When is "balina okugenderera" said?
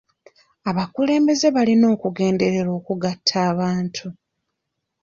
1.55-2.69